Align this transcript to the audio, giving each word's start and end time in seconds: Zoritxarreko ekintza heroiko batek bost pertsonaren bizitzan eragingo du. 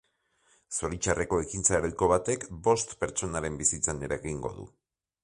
Zoritxarreko 0.77 1.41
ekintza 1.43 1.75
heroiko 1.79 2.09
batek 2.13 2.47
bost 2.69 2.97
pertsonaren 3.05 3.61
bizitzan 3.63 4.03
eragingo 4.09 4.53
du. 4.57 4.67